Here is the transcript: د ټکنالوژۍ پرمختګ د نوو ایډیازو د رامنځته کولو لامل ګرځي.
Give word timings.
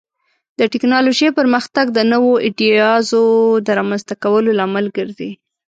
د 0.59 0.61
ټکنالوژۍ 0.73 1.29
پرمختګ 1.39 1.85
د 1.93 1.99
نوو 2.11 2.31
ایډیازو 2.45 3.25
د 3.65 3.67
رامنځته 3.79 4.13
کولو 4.23 4.49
لامل 4.59 4.85
ګرځي. 4.97 5.31